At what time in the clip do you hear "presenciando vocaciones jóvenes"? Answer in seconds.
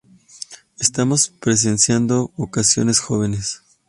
1.29-3.61